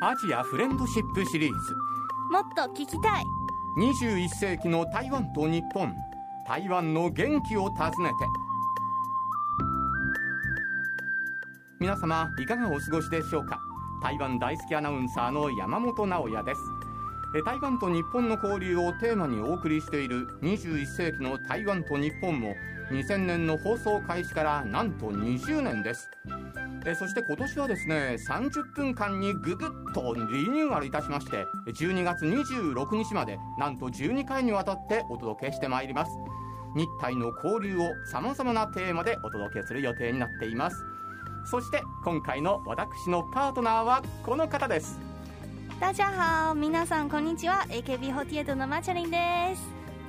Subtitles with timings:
[0.00, 1.74] アジアフレンドシップシリーズ。
[2.30, 3.24] もっと聞きたい。
[3.78, 5.92] 21世紀の台湾と日本。
[6.46, 8.14] 台湾の元気を訪ねて。
[11.80, 13.58] 皆様いかがお過ごしでしょうか？
[14.00, 16.60] 台湾大好きアナウンサーの山本直也です。
[17.36, 22.54] え台湾と日本の交流をテーマにお送りしている21世紀の台湾と日本も
[22.92, 26.08] 2000年の放送開始からなんと20年です
[26.86, 36.12] えそして今年はですね30分間にぐぐっとリニューアルいたしまして12月26日までなんと12回にわたってお届けしてまいります。
[36.76, 40.76] 日台の交流をさまざまなテーマでお届けする予定になっています。
[41.50, 44.98] そして今回の私のパートナーはこの方です。
[45.80, 46.04] 大家
[46.48, 47.64] 好皆さんこんにちは。
[47.68, 49.62] AKB48 のマチャリンです。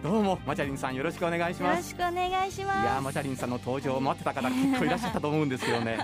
[0.04, 2.82] どうもマチャリンさんよろしくお願いしよろますしくお願いします。
[2.82, 5.98] いやーマチャリンさんの登場を待ってた方結構いらっしゃったと思うんですよね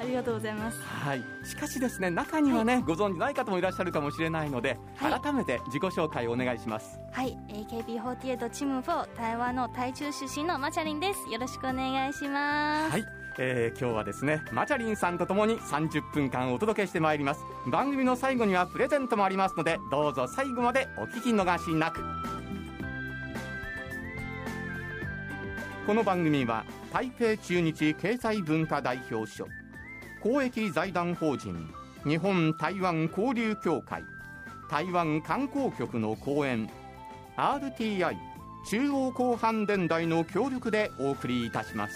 [0.00, 0.80] ありがとうございます。
[0.82, 1.24] はい。
[1.44, 5.20] しかしですね中にはね、ご存知ない方もいらっしゃるかもしれないので、はい。
[5.20, 7.00] 改めて自己紹介をお願いします。
[7.10, 7.36] はい。
[7.48, 11.28] AKB48 チーム4台湾の台中出身のマチャリンです。
[11.32, 12.92] よろしくお願いします。
[12.92, 13.04] はい、
[13.38, 17.40] えー今日はですねマチャリンさんとともに30分間お届けしてまいります。
[17.66, 22.00] 番組の最後にはプレゼントもありますのでどうぞ最後までお聞き逃しなく。
[25.86, 29.48] この番組は台北中日経済文化代表所
[30.20, 31.68] 公益財団法人
[32.04, 34.02] 日本台湾交流協会
[34.68, 36.68] 台湾観光局の講演
[37.36, 38.16] RTI
[38.66, 41.94] 中央広範電台の協力でお送りいたします。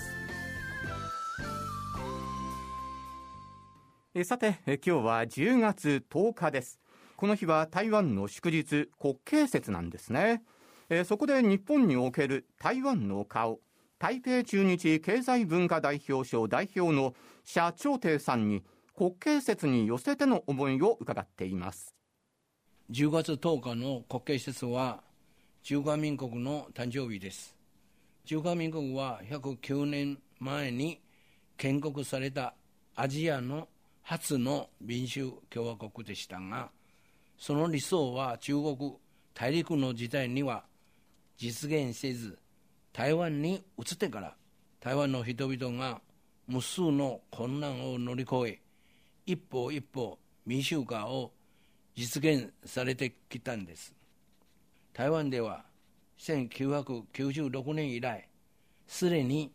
[4.14, 6.80] えさてえ今日は10月10日です。
[7.16, 10.42] この日は台湾の祝日国慶節なんですね。
[10.88, 13.60] えそこで日本における台湾の顔
[13.98, 18.62] 台北中日経済文化代表省代表の社長亭さんに
[18.96, 21.94] 国慶節に寄せての思いを伺っています
[22.90, 25.02] 10月10日の国慶節は
[25.62, 27.56] 中華民国の誕生日です。
[28.24, 31.00] 中華民国は109年前に
[31.56, 32.54] 建国された
[32.96, 33.68] アジアの
[34.02, 36.70] 初の民主共和国でしたが、
[37.38, 38.96] その理想は中国
[39.34, 40.64] 大陸の時代には
[41.38, 42.40] 実現せず、
[42.92, 44.34] 台湾に移ってから
[44.80, 46.00] 台湾の人々が
[46.52, 48.60] 無数の困難を乗り越え、
[49.24, 51.32] 一歩一歩民主化を
[51.96, 53.94] 実現されてきたんです。
[54.92, 55.64] 台湾では
[56.18, 58.28] 1996年以来、
[58.86, 59.50] すでに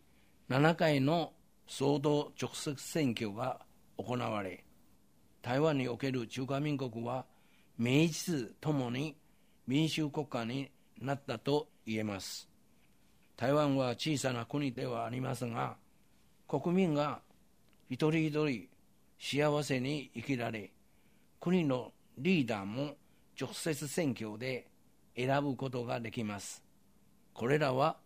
[0.50, 1.34] 7回の
[1.68, 3.62] 総統直接選挙が
[3.98, 4.64] 行われ、
[5.44, 7.28] 台湾における中華民国は
[7.78, 9.16] 名実ともに
[9.68, 12.50] 民主国家になったと言えます。
[13.36, 15.78] 台湾は小さな国ではありますが、
[16.48, 17.20] 国民が
[17.90, 18.68] 一人一人
[19.20, 20.72] 幸せに生きられ、
[21.42, 22.96] 国のリーダーも
[23.40, 24.68] 直接選挙で
[25.16, 26.64] 選ぶことができます。
[27.34, 27.98] これらは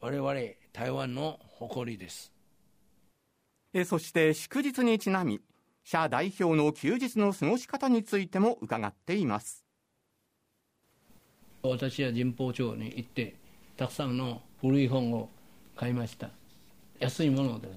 [0.00, 0.34] 我々
[0.72, 2.32] 台湾の誇りです。
[3.72, 5.40] えそして祝日にちなみ
[5.84, 9.64] 社代表の休日の過ごし方についても伺っています
[11.62, 13.34] 私は神保町に行って、
[13.76, 15.28] たくさんの古い本を
[15.74, 16.30] 買いました。
[16.98, 17.68] 安いもので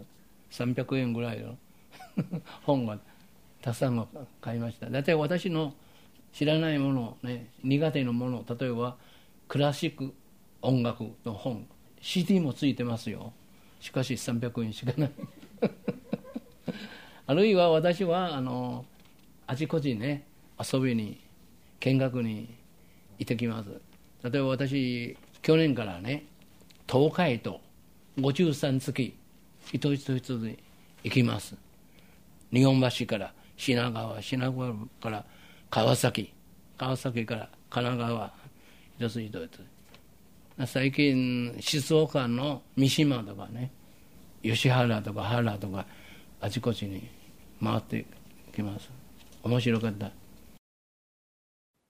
[0.51, 0.63] す。
[0.63, 1.57] 300円ぐらいの
[2.63, 2.99] 本が
[3.61, 4.07] たくさん
[4.41, 4.89] 買いました。
[4.89, 5.73] 大体私の
[6.33, 8.97] 知らないもの、ね、苦手なもの、例えば
[9.47, 10.13] クラシック
[10.61, 11.67] 音楽の本、
[12.01, 13.33] CD もついてますよ。
[13.79, 15.11] しかし300円しかない。
[17.27, 18.85] あるいは私はあの
[19.45, 20.25] あちこちね
[20.59, 21.19] 遊びに
[21.79, 22.55] 見学に
[23.17, 23.69] 行ってきます
[24.23, 26.25] 例えば私去年からね
[26.87, 27.61] 東海と
[28.19, 29.13] 53月
[29.71, 30.57] 一つ一つに
[31.03, 31.55] 行きます。
[32.51, 35.25] 日本橋から品川品川から
[35.69, 36.33] 川崎。
[36.77, 38.33] 川崎から神奈川。
[38.99, 39.65] 一つ一つ。
[40.67, 43.71] 最近静岡の三島とかね
[44.43, 45.85] 吉原とか原とか
[46.41, 47.07] あちこちに
[47.63, 48.05] 回って
[48.53, 48.89] きます。
[49.43, 50.11] 面白かった。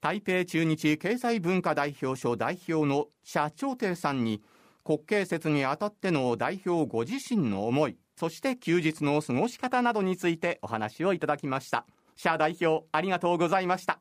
[0.02, 4.42] 台北中日経済文化代表所代表の社長亭さんに
[4.84, 11.86] 国慶節にあたっての代表ご自身の思いそして休日の過ごし方などについてお話をいただきました。
[12.16, 14.00] 社代表ありがとうございました。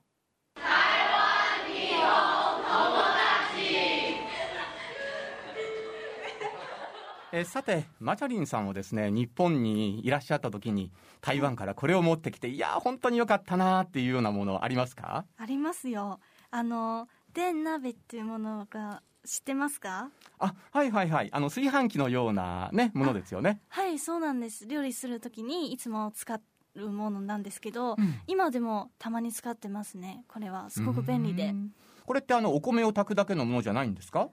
[7.31, 10.91] えさてマチャリンさんはですね日本にいらっしゃった時に
[11.21, 15.27] 台湾からこれを持ってきていや本当に良かったなっていうようなものありますか？
[15.37, 16.21] ありますよ。
[16.51, 20.11] あの電鍋っていうものが知ってますか？
[20.39, 21.29] あはいはいはい。
[21.33, 23.61] あの炊飯器のようなねものですよね。
[23.69, 24.67] はいそうなんです。
[24.67, 26.41] 料理するときにいつも使っ
[26.75, 27.97] るものなんですけど、
[28.27, 30.25] 今でもたまに使ってますね。
[30.29, 30.71] これは。
[30.71, 31.55] すごく便利で。
[32.07, 34.31] これってあのお米を炊くだけのものじゃないんですか？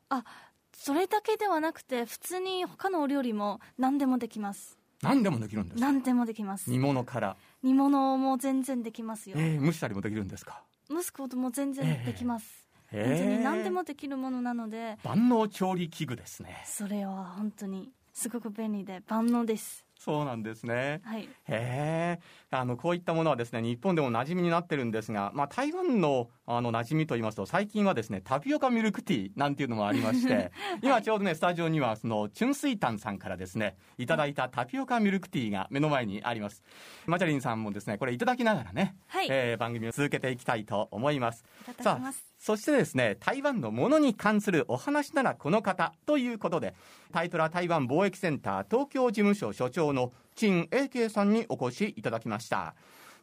[0.77, 4.77] それだけではなくて普通に他のお料理も何でもできます。
[5.01, 5.85] 何でもできるんですか？
[5.85, 6.69] 何でもできます。
[6.69, 10.61] 煮物から、煮物も全然できますよ、えー蒸したりもできるんですか？
[10.89, 12.64] 蒸すことも全然できます、え
[13.03, 14.97] 本当に何でもできるものなので。
[15.03, 16.63] 万能調理器具ですね。
[16.65, 19.85] それは本当にすごく便利で万能です。
[19.99, 21.01] そうなんですね。
[21.03, 21.23] はい。
[21.23, 22.19] へえ
[22.51, 30.51] あのこういったものはですね日本でも馴染みになってるんですが、まあ、台湾のあの馴染みといいますと最近はですねタピオカミルクティーなんていうのもありまして
[30.83, 36.61] 今ちょうどねスタジオにはそのチュンスイタンさんからですねいただいたタピオカミルクティーが目の前にあります。
[37.07, 39.27] マチャリンさんもですねこれいただきながらね、はい。
[39.29, 41.43] えー番組を続けていきたいと思います。
[41.61, 46.75] いたださあきますそしてですね台湾のものに関するお話ならこの方ということで
[47.11, 52.75] タイトラ台湾貿易センター東京事務所所長の陳英慶さんにお越しいただきました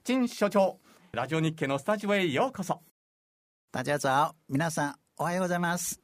[0.03, 0.81] 陳所長
[1.13, 2.81] ラジオ日経のスタジオへようこそ
[3.71, 6.01] 大家早，皆さんおはようございます。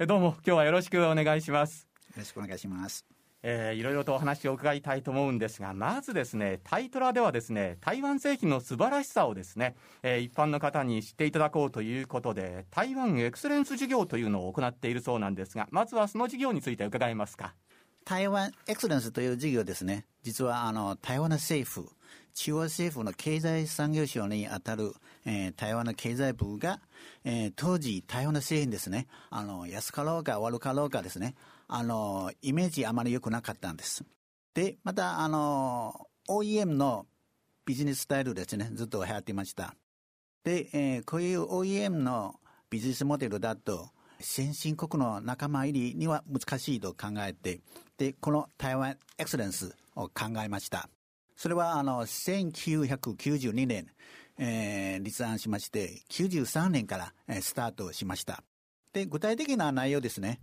[0.00, 3.15] えどうも今日はよろしくお願いしますよろしくお願いします。
[3.42, 17.54] えーいろいろとお話を伺いたいと思うんですがまずですねタイトラではですね台湾製品の素晴らしさをですね、えー一般の方に知っていただこうということで台湾エクセレンス事業というのを行っているそうなんですがまずはその事業について伺えますか
[18.06, 20.06] 台湾エクセレンスという事業ですね。
[20.22, 21.88] 実はあの台湾政府、
[22.34, 24.92] 中央政府の経済産業省にあたる、
[25.24, 26.78] えー台湾の経済部が、
[27.24, 31.34] えー当時台湾の製品ですね、あの安かろうか悪かろうかですね、
[31.68, 34.04] あのイメージあまり良くなかったんです。
[34.54, 37.06] で、またあの OEM の
[37.64, 39.74] ビジネススタイルですね、ずっと流行っていました。
[40.44, 42.36] で、えーこういう OEM の
[42.70, 43.90] ビジネスモデルだと、
[44.20, 47.60] 先進国の仲間入りには難しいと考えて、
[47.98, 50.88] で、この台湾エクセレンスを考えました。
[51.36, 53.88] それは、あの、1992年、
[54.38, 58.42] えー立案しまして、93年から、えースタートしました。
[58.92, 60.40] で、具体的な内容ですね。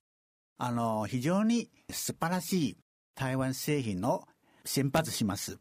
[0.57, 2.77] あの、非常に素晴らしい
[3.15, 4.23] 台湾製品を
[4.65, 5.57] 先発します。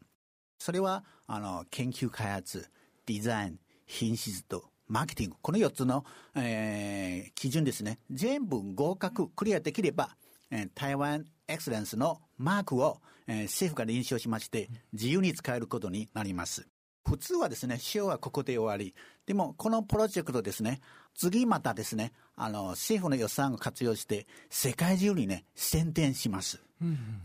[0.59, 2.69] それは、あの、研究開発、
[3.05, 6.05] デザイン、品質とマーケティング、この4つの、
[6.35, 7.99] えー基準ですね。
[8.11, 10.15] 全部合格、クリアできれば、
[10.51, 16.67] えー台湾エクセレンスのマークを、えー政府が認証しまして、自由に使えることになります。
[17.05, 18.95] 普通はですね、使用はここで終わり。
[19.25, 20.79] でも、このプロジェクトですね、
[21.15, 26.61] 次またですね、あの、政府の予算を活用して、世界中にね、宣伝します。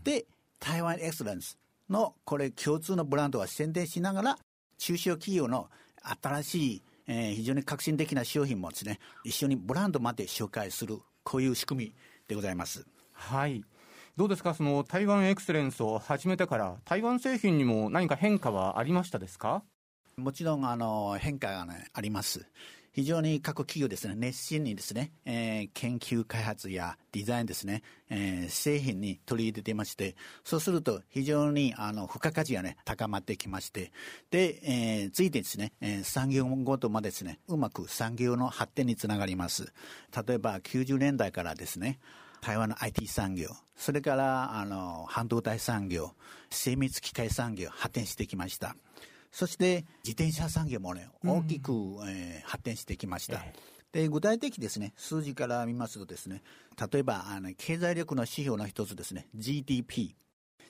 [0.03, 0.25] で、
[0.59, 1.57] 台湾エクセレンス
[1.89, 4.37] の、これ共通のブランドは宣伝しながら、
[4.77, 5.69] 中小企業の
[6.21, 11.95] 新しい、えー非常に革新的な商品もですね、一緒にブランドまで紹介する、こういう仕組み
[12.27, 12.85] でございます。
[13.13, 13.63] はい
[14.15, 14.53] どうですか？
[14.53, 19.63] その台湾エクセレンスを始めてから台湾製品にも何か変化はありましたですか？
[20.17, 22.45] もちろんあの変化が、ね、あります。
[22.91, 33.91] 非常に各企業ですね、熱心にですね、えー研究開発やデザインですね、えー製品に取り入れていまして、そうすると非常にあの付加価値がね、高まってきまして、
[34.31, 39.71] で、えーついてですね、えー産業ごとまでですね、うまく産業の発展につながります。
[40.27, 41.99] 例えば90年代からですね、
[42.41, 46.13] 台湾の IT 産業、それからあの半導体産業、
[46.49, 48.75] 精密機械産業、発展してきました。
[49.31, 51.71] そして自転車産業もね、大きく、
[52.07, 53.43] えー発展してきました。
[53.91, 56.41] で具体的ですね、数字から見ますとですね、
[56.91, 60.15] 例えばあの経済力の指標の一つですね、GDP。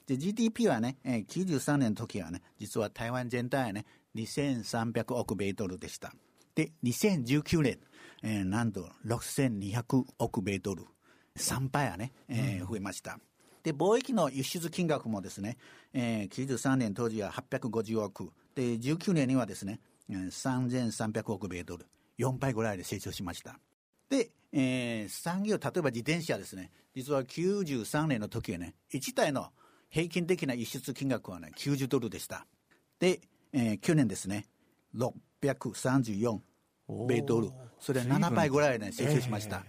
[0.08, 3.86] で GDP はね、えー93年の時はね、実は台湾全体はね、
[4.16, 6.13] 2300億米ドルでした。
[6.56, 7.80] で、2019年、
[8.24, 10.86] えーなんと6200億米ドル。
[11.38, 13.20] 3倍はね、えー増えました。
[13.63, 15.58] で、貿易の輸出金額もですね、
[15.94, 18.32] えー93年当時は850億。
[18.60, 21.86] で、19年にはですね、えー3300億米ドル。
[22.18, 23.58] 4倍ぐらいで成長しました。
[24.10, 29.48] で、えー産業、例えば自転車ですね、実は93年の時はね、1台の
[29.89, 32.46] 平均的な輸出金額はね、90ドルでした。
[33.00, 33.22] で、
[33.54, 34.46] えー去年ですね、
[34.96, 36.39] 634
[37.08, 37.50] 米ドル。
[37.80, 39.63] それは7倍ぐらいね、成長しました。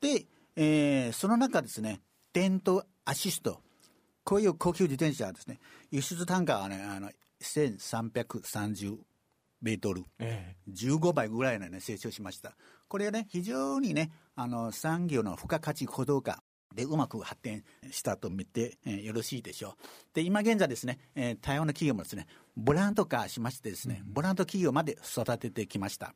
[0.00, 2.00] で、えーその中ですね、
[2.32, 3.60] 電動アシスト、
[4.24, 5.58] こういう高級自転車はですね、
[5.90, 7.10] 輸出単価はね、あの、
[7.42, 8.98] 1330
[9.62, 10.04] 米ドル。
[10.18, 12.56] え15倍ぐらいの、ね、成長しました。
[12.88, 16.42] これはね、非常にね、あの、産業の付加価値高度化
[16.74, 19.74] でうまく発展したと見て、えーよろしいでしょう。
[20.14, 26.14] で、今現在ですね、えー台湾の企業もですね、ブランド化しましてですね、ブランド企業まで育ててきました。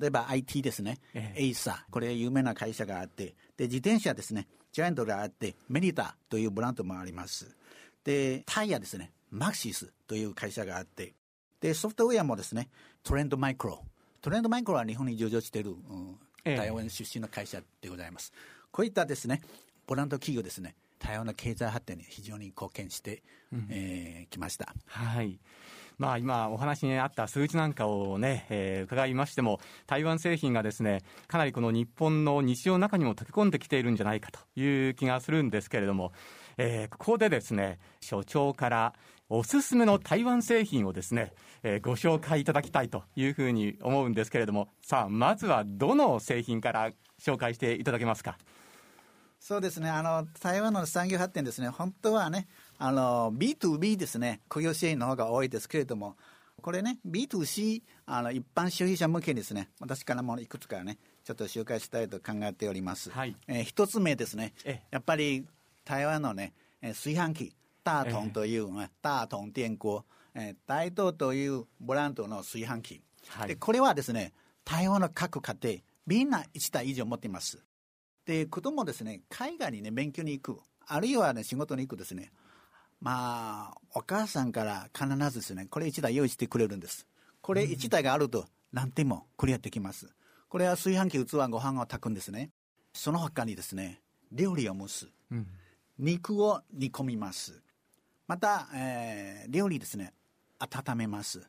[0.00, 7.54] 例えば IT ですね、えエイサー、これ有名な会社があって、で、自転車ですね、ジャイアントがあって、メリタというブランドもあります。
[8.02, 11.12] で、タイヤですね、マクシスという会社があって、
[11.60, 12.68] で、ソフトウェアもですね、
[13.02, 13.82] トレンドマイクロ。
[14.22, 18.32] トレンドマイクロは日本に上場している、うんええ台湾出身の会社でございます。
[18.70, 19.40] こういったですね、
[19.86, 23.22] ボランド企業ですね、台湾の経済発展に非常に貢献してき、
[23.70, 24.72] えーきました。
[24.86, 25.40] はい。
[25.96, 36.12] まあ、今お話にあった数字なんかをね、えー伺いましても、台湾製品がですね、かなりこの日本の日常の中にも溶け込んできているんじゃないかという気がするんですけれども、
[36.56, 38.94] えーここでですね、所長から
[39.28, 48.36] おすすめの台湾製品をですね、えーご紹介いただきたいというふうに思うんですけれども、さあ、まずはどの製品から紹介していただけますか？
[49.40, 56.16] そうですね、あの台湾の産業発展ですね、本当はね、あの B2B ですね、雇用支援の方が多いですけれども、
[56.62, 63.10] これね、B2C、あの一般消費者向けにですね、私からもいくつかね、ちょっと紹介したいと考えております。
[63.10, 63.36] はい。
[63.46, 64.54] えー一つ目ですね。
[64.64, 65.46] ええ、やっぱり
[65.84, 73.02] 台湾のね、えー炊飯器、大同という、ね大同電锅、えー大東というブランドの炊飯器。
[73.28, 74.32] はいでこれはですね、
[74.64, 75.76] 台湾の各家庭、
[76.06, 77.62] みんな1台以上持っています。
[78.26, 82.32] で、子供ですね、海外にね、勉強に行く、あるいはね、仕事に行くですね、
[83.00, 87.06] まあ、お母さんから必ずですね、これ1台用意してくれるんです。
[87.40, 90.08] これ1台があると、何点もクリアできます。
[90.48, 92.50] これは炊飯器、器、ご飯を炊くんですね。
[92.92, 94.00] その他にですね、
[94.32, 95.08] 料理を蒸す。
[95.30, 95.46] うん
[95.98, 97.62] 肉を煮込みます。
[98.26, 100.12] また、えー料理ですね、
[100.58, 101.42] 温めます。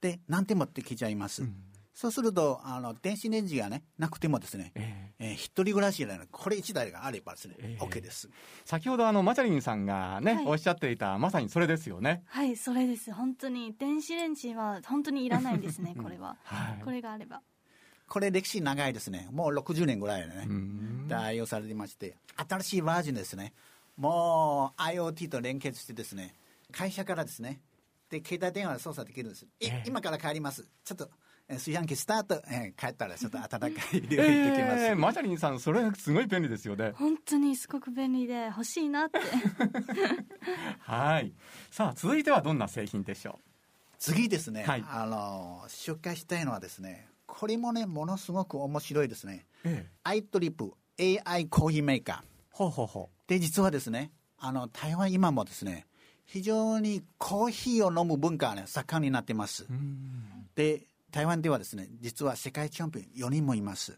[0.00, 1.42] で、何点もできちゃいます。
[1.94, 5.24] そうすると、あの、電子レンジがね、なくてもですね、ええ。
[5.30, 6.24] ー一人暮らしなの。
[6.30, 7.82] これ一台があればですね、ええ。
[7.82, 8.28] OK です。
[8.64, 10.46] 先ほどあのマチャリンさんがね、はい。
[10.46, 12.22] おっしゃっていたまさにそれですよね。
[12.26, 13.12] はいそれです。
[13.12, 16.82] 本当に電子レンジは本当にいらないんですね これは、はい。
[16.84, 17.40] これがあれば。
[18.08, 19.28] これ歴史長いですね。
[19.32, 21.08] もう60年ぐらいでね、ん。
[21.08, 22.16] で愛用されてまして、
[22.48, 23.52] 新しいバージョンですね。
[23.96, 26.34] もう IoT と連結してですね、
[26.72, 27.60] 会社からですね、
[28.10, 29.44] で、携帯電話で操作できるんです。
[29.44, 30.68] いええ今から帰ります。
[30.84, 31.10] ちょっと、
[31.48, 34.84] えー炊飯器スタート、えー帰ったらちょっと温かい料理できます。
[34.84, 36.92] えーマチャリンさん、それすごい便利ですよね。
[36.96, 39.18] 本当にすごく便利で欲しいなって
[40.80, 41.32] はい。
[41.70, 43.38] さあ、続いてはどんな製品でしょ
[43.98, 49.68] 次ですね、はいあの紹介したいのはですねこれもねものすごく面白いですねう。
[49.68, 49.90] ええ。
[50.04, 55.86] アイトリップ AI コーヒーメーカーほうほうほで実はですねあの台湾今もですね
[56.24, 59.66] 非常にコーヒーを飲む文化がね盛んになってます。
[60.54, 63.96] で台湾ではですね実は世界チャンピオン4人もいます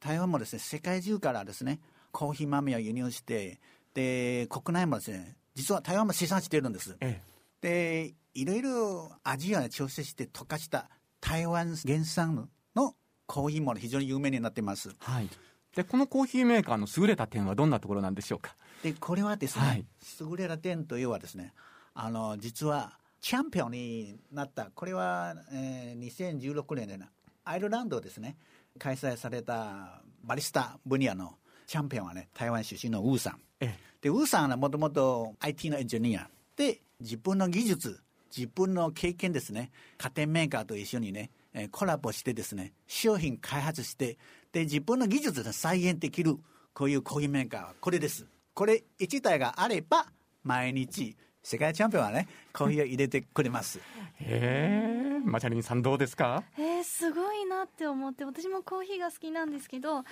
[0.00, 1.80] 台湾もですね世界中からですね
[2.12, 3.60] コーヒー豆を輸入して
[3.92, 7.20] で国内もですね実は台湾も生産しているんですえ
[7.60, 10.90] でいろいろ味を調整して溶かした
[11.20, 12.94] 台湾原産の
[13.26, 14.92] コーヒーも非常に有名になってますえ。
[14.98, 15.28] はい。
[15.74, 18.56] で、このコーヒーメーカーの優れた点はどんなところなんでしょうか？
[18.82, 19.84] でこれはですね、はい。
[20.20, 21.52] 優れた点というのはですね
[21.94, 27.08] あの実はチャンピオンになったこれは、えー2016年でな
[27.44, 28.36] アイルランドですね
[28.78, 31.34] 開催されたバリスタ分野の
[31.66, 33.40] チャンピオンはね台湾出身のウーさん。
[33.60, 38.00] えでウーさんはもともと IT のエンジニアで自分の技術
[38.36, 44.18] 自分の経験ですね家電メーカーと一緒にねえーコラボしてですね商品開発して
[44.54, 46.36] で自分の技術で再現できる
[46.72, 48.24] こういうコーヒーメーカーはこれです。
[48.54, 50.06] これ1台があれば
[50.44, 53.80] 毎日世界チャンピオンはねコーヒーを入れてくれます。
[54.20, 54.24] え。
[54.24, 55.20] へえ。
[55.24, 56.44] マチャリンさんどうですか？
[56.56, 58.24] えー、すごいなって思って。
[58.24, 60.04] 私もコーヒーが好きなんですけど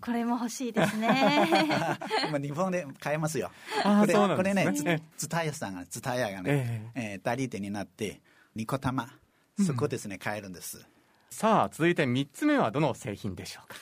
[0.00, 1.48] これも欲しいですね。
[2.28, 3.52] 今日本で買えますよ。
[3.84, 7.14] これそうなんこれですねねツタヤさんがツタヤがね、ええ。
[7.14, 8.20] ー代理店になって
[8.56, 9.08] ニコタマ
[9.64, 10.84] そこですね、買えるんです
[11.30, 13.76] さあ、続いて3つ目はどの製品でしょうか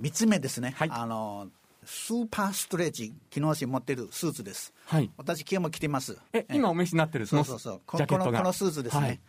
[0.00, 0.90] ？3つ目ですね、はい。
[0.90, 1.48] あの
[1.84, 4.72] スーパーストレッチ機能紙持ってるスーツです。
[4.86, 5.10] はい。
[5.16, 6.16] 私今日も着てます。
[6.32, 7.82] え、今お召しになってるそうそうそう。
[7.86, 8.24] こャケットが。
[8.26, 9.20] このこのスーツですね、はい。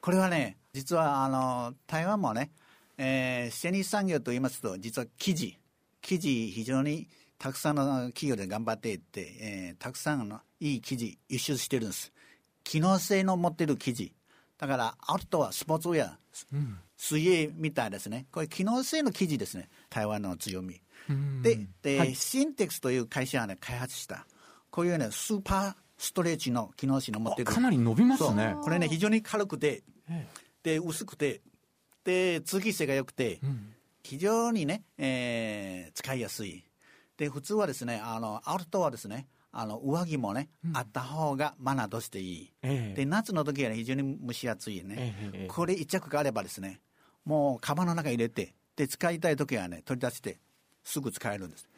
[0.00, 2.50] これはね実はあの台湾もね、
[2.98, 5.58] えー、繊維産業と言いますと実は生地。
[6.02, 7.08] 生地非常に
[7.38, 12.12] たくさんの企業で頑張っていって、えーたくさんのいい生地輸出してるんです。
[12.64, 14.14] 機能性の持ってる生地
[14.60, 16.18] だからアウトドアスポーツウェア
[16.52, 16.78] うん。
[16.98, 18.26] 水泳みたいですね。
[18.30, 19.70] これ機能性の生地ですね。
[19.88, 20.82] 台湾の強み。
[21.08, 21.40] うん。
[21.40, 22.14] でで、はい。
[22.14, 24.26] シンテックスという会社が、ね、開発した
[24.70, 27.50] こういうねスーパーストレッチの機能紙の持ってる。
[27.50, 28.54] あかなり伸びますね。
[28.62, 30.26] これね非常に軽くてえ
[30.62, 31.40] で薄くて
[32.04, 33.74] で通気性が良くてえうん。
[34.02, 36.66] 非常にね、えー使いやすい。
[37.16, 42.52] で普通はですねあのアウトドアですねあの上着もね、あった方がマナーとしていい。
[42.62, 42.94] ええ。
[42.94, 46.80] で夏の時は、ね、非常に蒸し暑いね、えこれ一着があればですね
[47.24, 50.38] もうカバンの中に入れてで使いたい時はね取り出して
[50.84, 51.68] すぐ使えるんです。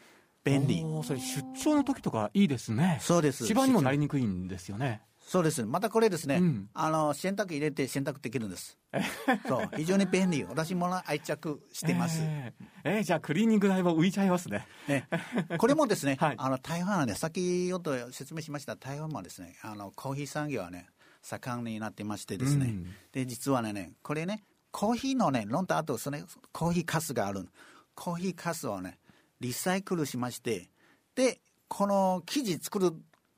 [0.44, 0.84] 便利。
[1.04, 2.98] それ出張の時とかいいですね。
[3.00, 3.46] そうです。
[3.46, 5.02] 芝にもなりにくいんですよね。
[5.26, 5.64] そうです。
[5.64, 8.78] またこれですね、うんあの、洗濯入れて洗濯できるんです。
[9.48, 10.44] そう、非常に便利。
[10.44, 12.18] 私も愛着してます。
[12.22, 14.66] えーえーじゃあクリーニング代は浮いちゃいますね。
[14.88, 15.08] ね、
[15.56, 20.88] これもですね、 はいあの台湾はね、先ほど説明しました台湾もですね、あのコーヒー産業はね、
[21.22, 26.18] 盛んになってましてですね、うんで実はねね、これね、コーヒーのね、飲んだ後その
[26.52, 27.48] コーヒーかすがある、
[27.94, 28.98] コーヒーかすをね、
[29.40, 30.68] リサイクルしまして、
[31.14, 32.92] で、この生地作る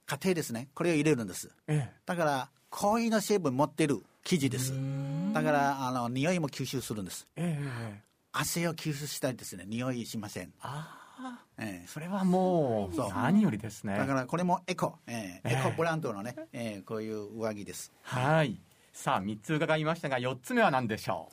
[0.07, 1.51] 過程ですね、これを入れるんです。
[1.67, 4.73] えだから、コーヒーの成分持ってる生地です。
[5.33, 7.27] だから、あの匂いも吸収するんです。
[7.37, 7.69] ええ
[8.01, 8.01] え
[8.37, 10.53] 汗を吸収したりですね、匂いしません。
[10.61, 13.97] ああええそれはもう何よりですね。
[13.97, 17.93] だからこれもエコ、えーええエコブランドのね、えーこういう上着です。
[18.03, 18.61] はい。
[18.93, 21.31] さあ三つ伺いましたが四つ目は何でしょ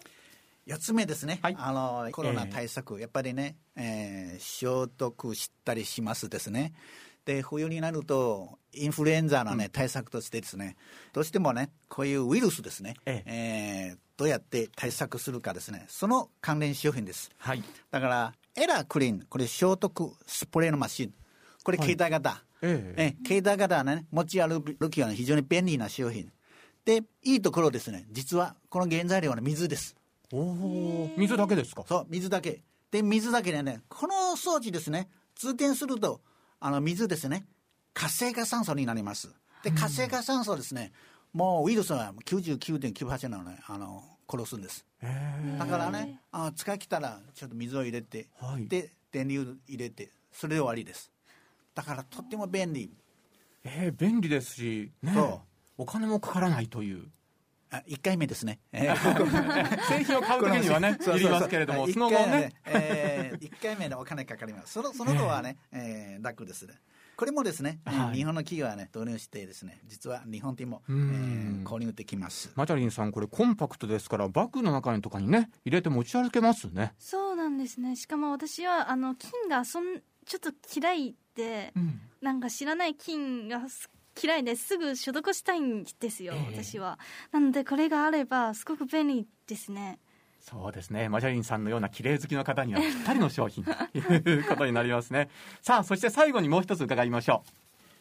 [0.68, 6.74] 4つ目ですね、はいあのコロナ対策、やっぱりね、えー消毒したりしますですね。
[7.26, 10.76] で冬になるとインフルエンザの、ね対策としてですね
[11.14, 13.96] どうしてもねこういうウイルスですね、ええ。
[13.96, 17.30] ーどうやって対策するかですねその関連商品です。
[17.32, 17.36] う。
[17.40, 17.64] はい。
[17.90, 21.14] だからエラークリーンこれ消毒スプレーのマシン。
[21.64, 23.16] これ携帯型、ええ。
[23.24, 26.32] え携帯型はね持ち歩きは、ね、非常に便利な商品。
[26.86, 28.06] でいいところですね。
[28.12, 29.96] 実はこの原材料は、ね、水です。
[30.32, 31.12] おお。
[31.18, 31.84] 水だけですか？
[31.88, 32.62] そう水だけ。
[32.92, 36.22] で水だけでねこの装置ですね通電すると
[36.62, 37.46] あの水ですね。
[37.94, 39.34] 活性化酸素になります。
[39.64, 40.94] で活性化酸素ですね、
[41.34, 44.86] もうウイルスは99.98なのねあの殺すんです。
[45.02, 48.68] えだからねあ使い切ったらちょっと水を入れて、はい。
[48.68, 51.12] で電流入れてそれで終わりです。
[51.74, 52.92] だからとっても便利。
[53.64, 55.14] ええ便利ですし、ね。
[55.16, 55.42] そ
[55.80, 55.82] う。
[55.82, 57.08] お金もかからないという。
[57.74, 64.74] あ1回目ですね、 えー製品を買う時にはね、いりますけれども、一その後ねえー、1回目でお金かかります。
[64.74, 66.74] そのその後はね、えー楽ですね。
[67.16, 72.52] これもですね、えーはい日本の企業はね、導入してですね、実は日本でも、えうんー購入できます。
[72.56, 76.94] マチャリンさん、これコンパクトですから、バッグの中にとかにね、入れて持ち歩けますね。
[77.00, 82.02] そうなんですねしかも私はあの菌がそんちょっと嫌いで、うん。
[82.22, 83.90] なんか知らない菌がす
[84.22, 86.64] 嫌いですぐ消毒したいんですよ、ええ。
[86.64, 87.00] 私は。
[87.32, 90.00] なのでこれがあればすごく便利ですね。
[90.40, 91.08] そうですね。
[91.08, 95.30] マチャリンさんのような綺麗好きの方にはぴったりの商品ということになりますね。
[95.62, 97.44] さあ、そして最後にもう一つ伺いましょ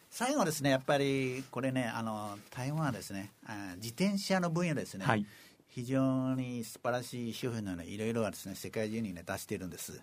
[0.09, 5.27] 最後ですね、やっぱりこれね、あの台湾はですね、あ自転車の分野ですね、はい。
[5.69, 10.03] 非常に素晴らしい商品のね、いろいろはですね、世界中にね、出しているんです。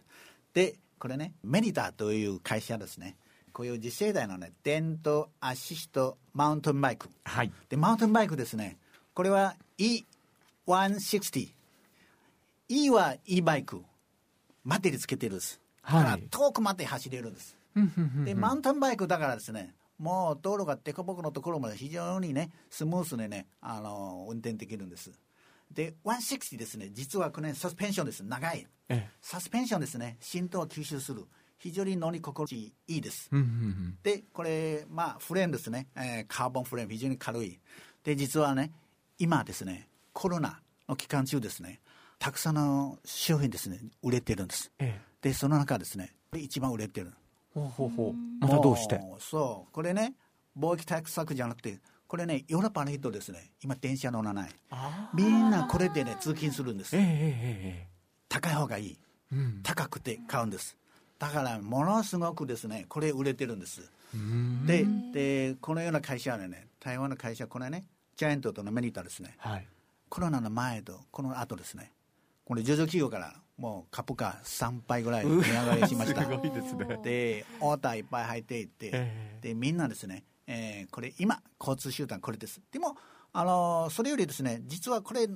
[0.54, 3.18] で、これね、メリタという会社ですね、
[3.58, 7.08] こういう次世代のね、電動アシストマウンテンバイク。
[7.08, 7.12] う。
[7.24, 7.52] はい。
[7.70, 8.78] で、マウンテンバイクですね、
[9.16, 9.56] これは
[10.68, 11.50] E160。
[12.70, 13.82] E は E バイク。
[14.64, 15.60] バッテリーつけてるんです。
[15.84, 17.58] だからはい遠くまで走れるんです。
[18.26, 25.20] で、マウンテンバイクだからですね、もう道路が凸凹のところまで非常にね、スムースにね、あの運転できるんです。
[25.72, 28.24] で、160ですね、実はこれ、ね、サスペンションです。
[28.24, 28.68] 長い。
[28.88, 31.26] えサスペンションですね、浸透を吸収する。
[31.58, 33.30] 非常に乗り心地いいです。
[34.04, 37.60] で、これ、まあ、フレームですね、えーカーボンフレーム、非常に軽い。
[38.04, 38.72] で、実はね、
[39.18, 41.82] 今ですね、コロナの期間中ですね、
[42.20, 44.72] たくさんの商品ですね、売れてるんです。
[44.80, 47.12] ええで、その中ですね、これ一番売れてる。
[47.54, 48.14] ほうほうほう。
[48.40, 49.02] またどうして？
[49.20, 50.14] そう、これね、
[50.56, 54.52] 貿易対策じゃなくて、これね、ヨーロッパの人ですね、今、電車乗らない。
[54.70, 57.04] あみんなこれでね、通勤するんですええ。
[57.04, 57.08] え
[57.86, 57.88] え
[58.30, 58.90] 高い方がいい。
[58.92, 59.60] ええうん。
[59.64, 60.78] 高くて買うんです。
[61.20, 63.90] だから、ものすごくですね、これ売れてるんです。
[64.14, 69.68] うんで、で、このような会社はね、台湾の会社、これね、ジャイアントとのメリットはですね、はい。
[70.10, 71.92] コロナの前とこの後ですね、
[72.46, 76.24] これ上場企業からもう株価3倍ぐらい値上がりしました。
[76.24, 77.00] すごいですね。
[77.04, 82.62] で、オーダーいっぱい入っていって、えで、みんなですね、えーこれ今、交通手段これです。
[82.72, 82.96] でも、
[83.34, 85.28] あのーそれよりですね、実はこれ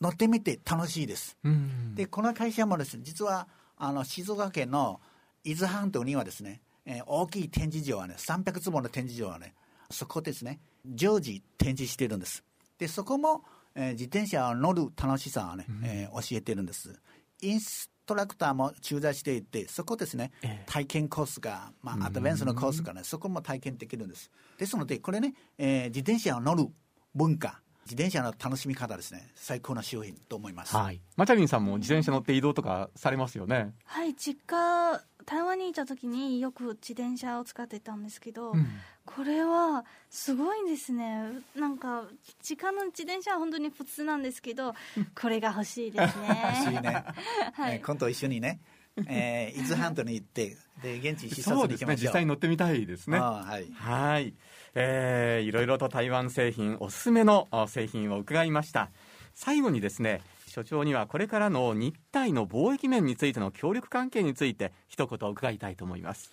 [0.00, 1.36] 乗ってみて楽しいです。
[1.42, 1.94] うん。
[1.94, 5.00] で、この会社もですね、実は、あの、静岡県の
[5.44, 9.54] 伊豆半島にはですね、えー大きい展示場はね、300坪の展示場はね、
[9.90, 12.44] そこですね、常時展示してるんです。
[12.78, 16.94] で、そこも、えー自転車を乗る楽しさをね、えー教えてるんです。
[17.40, 24.30] インストラクターも駐在していて、そこですね、ええ体験コースが、まあ、アドベンスのコースがね、そこも体験できるんです。
[24.58, 26.66] ですので、これね、えー自転車を乗る
[27.14, 30.76] 文化、自転車の楽しみ方ですね、最高な商品と思います。
[30.76, 31.00] はい。
[31.16, 33.74] マチャリンさんも自転車乗って移動とかされますよね。
[33.84, 38.66] はい実家台湾にいた時によく自転車を使ってたんですけど、うん
[39.04, 41.24] これはすごいですね
[41.56, 42.04] なんか
[42.40, 44.74] 時間の自転車は本当に普通なんですけど
[45.20, 47.04] これが欲しいです 欲しいねね。
[47.52, 48.60] はいえー今度一緒にね、
[49.08, 51.86] えー伊豆半島に行って、で、現地視察そうですね。
[51.86, 52.06] に行きましょう。
[52.06, 53.18] 実際に乗ってみたいですね。
[53.18, 53.72] はい。
[53.72, 54.34] はい。
[54.74, 58.90] えー、いろいろと台湾製品おすすめの製品を伺いました
[59.34, 66.30] 最後にですね所長にはこれからの日体の貿易面についての協力関係について一言伺いたいと思います。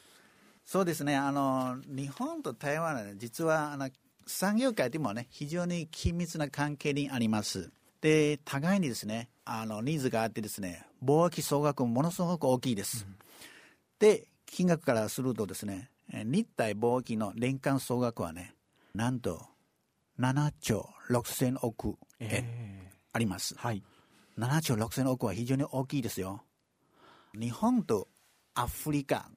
[0.65, 1.15] そうですね。
[1.15, 3.89] あの日本と台湾は、ね、実はあの
[4.27, 7.71] 産業界でもね非常に緊密な関係にあります。
[8.01, 13.15] で互いにですねあのニーズがあってですね貿易総額もものすごく大きいです、うん、
[13.99, 18.53] で金額からするとですね日体貿易の年間総額はね
[18.93, 19.41] なんと
[20.17, 23.83] 7兆6000億円あります、えー、はい
[24.39, 26.43] 7兆6000億は非常に大きいですよ。
[27.37, 28.07] 日本と
[28.55, 29.29] アフリカ、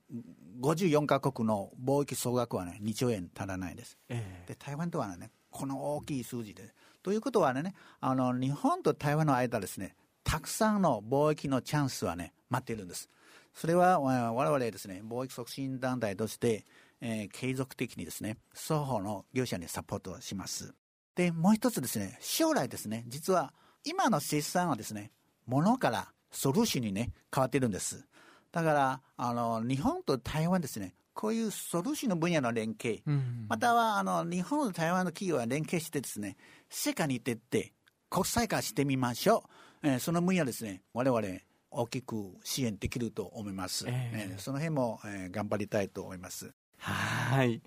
[0.61, 3.99] 54カ国の貿易総額はね、2兆円足らないです。
[4.09, 6.73] えー、で、台湾とはね、この大きい数字で。
[7.03, 13.11] ということはね、あの、日本と台湾の間ですね、たくさんの貿易のチャンスはね、待っているんです。
[13.55, 16.65] それは我々ですね、貿易促進団体として、
[17.01, 20.73] えー、継続的にですね、双方の業者にサポートします。
[21.17, 23.53] で、もう一つですね、将来ですね、実は
[23.85, 25.11] 今の生産はですね、
[25.47, 28.07] 物からソルューションにね、変わってるんです。
[28.53, 36.37] だから、あの、日本と台湾ですね、こういうソルューションの分野の連携、うん、または、あの、日本と台湾の企業は連携してですね、
[36.71, 37.73] 世界に行ってって、
[38.09, 39.45] 国際化してみましょ
[39.83, 39.89] う。
[39.89, 41.23] えー、その分野ですね、我々、
[41.71, 43.87] 大きく支援できると思います。
[43.89, 46.53] えー、えー、その辺も、えー、頑張りたいと思います。
[46.79, 47.63] はい。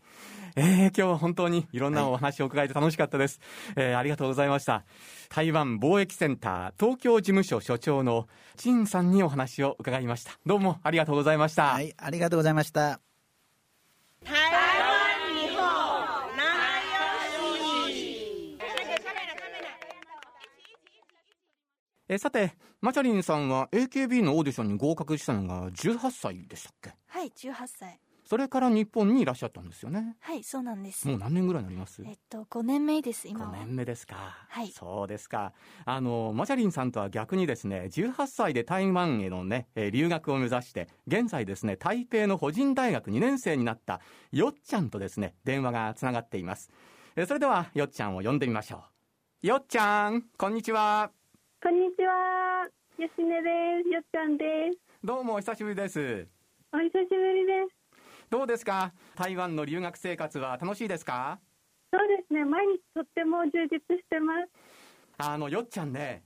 [0.58, 3.42] えー、今日は本当にいろんなお話を伺えて楽しかったです。
[3.76, 4.86] はい、えー、ありがとうございました。
[5.30, 10.32] 台湾貿易センター東京事務所所長の陳さんにお話を伺いました。
[10.46, 11.74] どうもありがとうございました。
[11.74, 13.02] はい、ありがとうございました。
[14.24, 15.66] 台湾日本
[22.08, 26.94] えさて、マチャリンさんは AKB のオーディションに合格したのが18歳でしたっけ？
[27.08, 28.00] はい、18歳。
[28.26, 30.18] それから日本にいらっしゃったんですよね。
[30.20, 31.08] はいそうなんです。
[31.08, 32.04] もう何年ぐらいになります？
[32.06, 33.54] えっと5年目です今は。
[33.54, 34.16] 5年目ですか。
[34.50, 34.70] はい。
[34.70, 35.54] そうですか。
[35.86, 46.72] あのマチャリンさんとは逆にですね18歳で台湾へのね留学を目指して現在ですね台北の保人大学2年生になったよっちゃんとですね電話がつながっています。
[47.28, 48.84] それではよっちゃんを呼んでみましょ
[49.44, 49.48] う。
[49.48, 51.12] よっちゃんこんにちは。
[51.62, 52.68] こんにちは。
[52.98, 53.90] よしねです。
[53.90, 54.80] よっちゃんです。
[55.04, 56.28] どうもお久しぶりです。
[56.74, 57.75] お久しぶりです
[58.36, 58.92] どうですか？
[59.16, 61.40] 台湾の留学生活は楽しいですか？
[61.94, 62.44] そうですね。
[62.44, 64.50] 毎日とっても充実してます。
[65.20, 66.26] あのよっちゃんね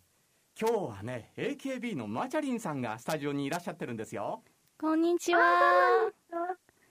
[0.60, 4.42] 今日はね AKB のマチャリンさんがスタジオにいらっしゃってるんですよ。
[4.80, 5.42] こんにちは。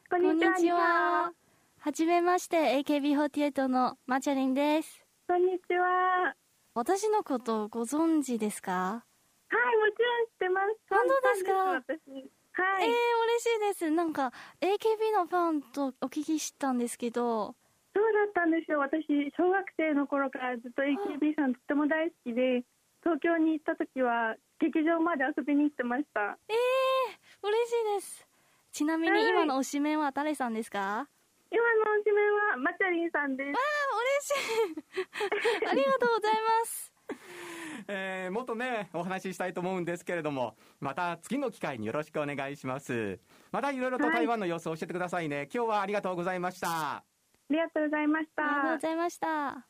[0.08, 1.32] こんにちは。
[1.80, 1.92] は。
[1.92, 5.04] じめまして AKB48 のマチャリンです。
[5.26, 6.32] こんにちは。
[6.74, 8.72] 私のことご存知ですか？
[8.72, 9.02] は
[9.50, 10.76] いもちろん知ってます。
[10.88, 12.37] 本当ですか？
[12.62, 12.98] はい、えー、嬉
[13.38, 13.90] しいです。
[13.90, 17.54] なんか AKB のファンとお聞きしたんですけど。
[17.94, 18.80] そうだったんですよ。
[18.80, 22.64] 私小学生の頃からずっと AKB さんとっても大好きで
[23.02, 26.36] 東京に行った時は劇場まで遊びに行ってました。
[26.48, 28.26] えー、嬉しいです。
[28.72, 31.08] ちなみに今の推しメンは誰さんですか、は
[31.50, 33.50] い、今の推しメンはマチャリンさんです。
[33.50, 35.66] ああ嬉しい。
[35.70, 36.97] ありがとうございます
[37.88, 43.18] えー、もっとね、お話ししたいと思うんですけれども、また次の機会によろしくお願いします。
[43.50, 45.36] またいろいろと台湾の様子を教えてくださいね。
[45.36, 46.68] はい、今日はありがとうございました。
[46.68, 47.04] あ
[47.50, 48.44] りがとうございました。
[48.44, 49.68] ありがとうございました。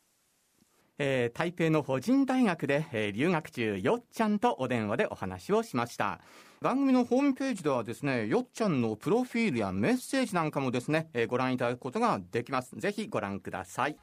[1.01, 6.19] えー、台北の法人大学で、えー、留学中、よっちゃんとお電話でお話をしました。
[6.59, 12.75] 番組のホームページではですね、よっちゃんのプロフィールやメッセージなんかもですね、えー、ご覧いただくことができます。
[12.75, 13.97] ぜひご覧ください。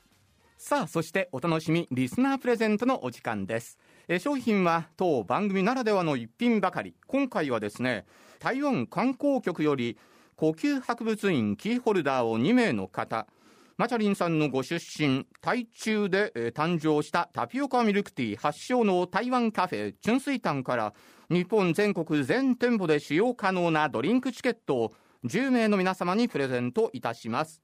[0.58, 3.78] さあ、そしてお楽しみ、リスナープレゼントのお時間です。
[4.08, 6.94] え商品は当番組ならではの一品ばかり。
[7.06, 8.06] 今回はですね、
[8.38, 9.98] 台湾観光局より
[10.34, 13.26] 呼吸博物院キーホルダーを2名の方、
[13.76, 20.94] マチャリンさんのご出身、台中で、え誕生したタピオカミルクティー発祥の台湾カフェ、純水炭から
[21.30, 24.92] 日本全国全店舗で使用可能なドリンクチケットを
[25.26, 27.60] 10名の皆様にプレゼントいたします。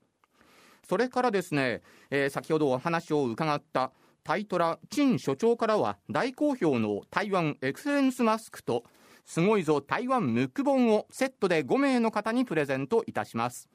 [0.89, 3.93] それからですね、えー、先ほどお話を伺った
[4.25, 8.85] タイトラ陳所長からは大好評の台湾エクセレンスマスクと
[9.25, 13.69] すごいぞ台湾ムック本をセットで5名の方にプレゼントいたします。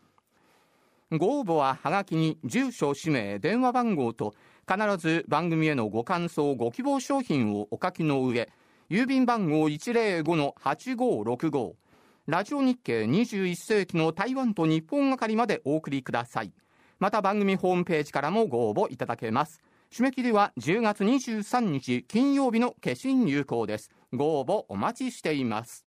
[1.10, 4.36] ご応募ははがきに住所氏名電話番号と
[4.70, 8.50] 必ず番組へのご感想ご希望商品をお書きの上
[8.90, 11.76] 郵便番号105-8565
[12.28, 16.52] ラジオ日経21世紀の台湾と日本係までお送りください。
[17.00, 19.62] また番組ホームページからもご応募いただけます。
[19.92, 23.90] 締め切りは10月23日金曜日の消印有効です。
[24.14, 25.86] ご応募お待ちしています。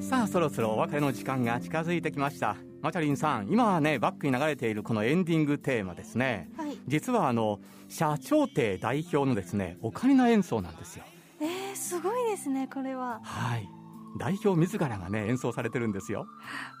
[0.00, 2.56] さあそろそろお別れの時間が近づいてきました。
[2.80, 6.48] マチャリンさん今はねバックに流れているこのエンディングテーマですね。
[6.56, 6.76] はい。
[6.86, 11.04] 実はあの社長邸代表のですねオカリナ演奏なんですよ。
[11.40, 13.20] えー、すごいですねこれは。
[13.22, 13.79] はい
[14.18, 16.26] 代表自らがね演奏されてるんですよ。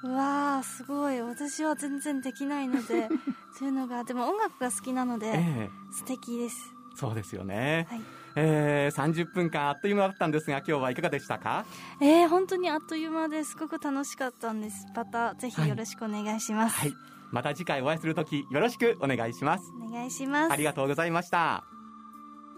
[0.02, 1.20] うわあすごい。
[1.20, 3.08] 私は全然できないので
[3.56, 5.70] そういうのがでも音楽が好きなので、ええ。
[5.92, 6.74] 素敵です。
[6.94, 8.00] そうですよね、はい。
[8.36, 11.64] えー、30分間あっという間だったんですが今日はいかがでしたか？
[12.00, 13.56] えー、本当にあっという間です。
[13.56, 14.86] ごく楽しかったんです。
[14.94, 16.94] またぜひよろしくお願いします、はい。
[17.30, 19.64] また次回お会いするときよろしくお願いします。
[19.80, 20.52] お願いします。
[20.52, 21.64] ありがとうございました。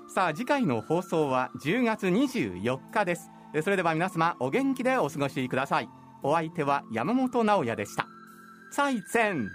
[0.08, 3.30] さあ次回の放送は10月24日です。
[3.30, 5.88] えそれでは皆様お元気でお過ごしください。
[6.22, 8.06] お相手は山本直也でした。
[8.70, 9.50] 再戦。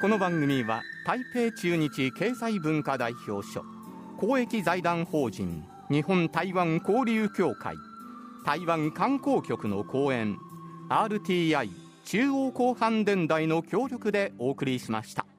[0.00, 3.64] この番組は台北中日経済文化代表所
[4.18, 7.74] 公益財団法人日本台湾交流協会
[8.46, 10.38] 台湾観光局の講演
[10.88, 11.68] RTI
[12.04, 15.29] 中央広範電台の協力でお送りしました。